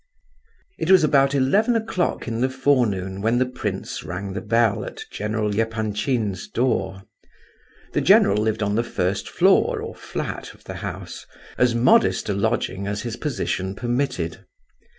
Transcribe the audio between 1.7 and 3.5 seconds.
o'clock in the forenoon when the